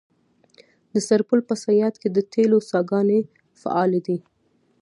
[0.91, 3.19] د سرپل په صیاد کې د تیلو څاګانې
[3.61, 4.17] فعالې دي.